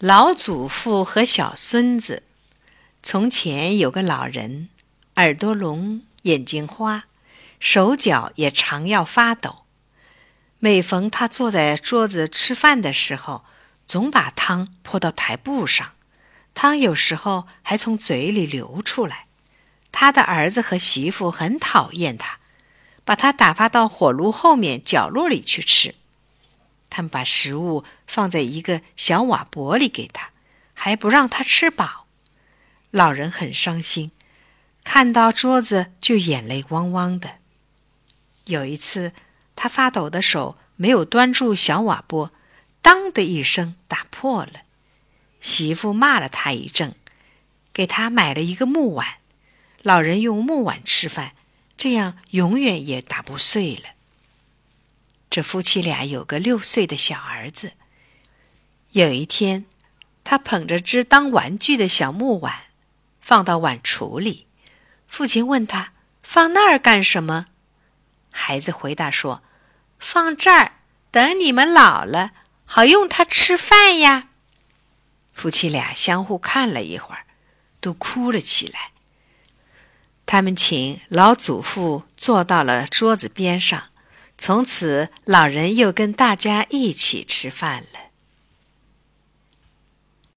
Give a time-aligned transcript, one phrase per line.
[0.00, 2.22] 老祖父和小孙子。
[3.02, 4.68] 从前有个老人，
[5.16, 7.06] 耳朵聋，眼睛花，
[7.58, 9.64] 手脚也常要发抖。
[10.60, 13.44] 每逢他坐在桌子吃饭的时候，
[13.88, 15.94] 总把汤泼到台布上，
[16.54, 19.26] 汤有时候还从嘴里流出来。
[19.90, 22.38] 他的儿子和媳妇很讨厌他，
[23.04, 25.96] 把他打发到火炉后面角落里去吃。
[26.98, 30.30] 他们把食物放在一个小瓦钵里给他，
[30.74, 32.08] 还不让他吃饱。
[32.90, 34.10] 老人很伤心，
[34.82, 37.36] 看到桌子就眼泪汪汪的。
[38.46, 39.12] 有一次，
[39.54, 42.32] 他发抖的手没有端住小瓦钵，
[42.82, 44.62] 当的一声打破了。
[45.40, 46.96] 媳妇骂了他一阵，
[47.72, 49.18] 给他买了一个木碗。
[49.82, 51.34] 老人用木碗吃饭，
[51.76, 53.90] 这样永远也打不碎了。
[55.38, 57.74] 这夫妻俩有个六岁的小儿子。
[58.90, 59.66] 有一天，
[60.24, 62.64] 他捧着只当玩具的小木碗，
[63.20, 64.48] 放到碗橱里。
[65.06, 65.92] 父亲问他
[66.24, 67.46] ：“放那儿干什么？”
[68.32, 69.44] 孩子回答说
[70.00, 70.72] ：“放这儿，
[71.12, 72.32] 等你们老了，
[72.64, 74.30] 好用它吃饭呀。”
[75.32, 77.26] 夫妻俩相互看了一会儿，
[77.80, 78.90] 都哭了起来。
[80.26, 83.84] 他们请老祖父坐到了桌子边上。
[84.38, 88.07] 从此，老人又跟大家一起吃饭了。